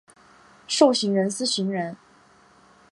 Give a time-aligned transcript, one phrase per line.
[0.67, 1.95] 授行人司行人。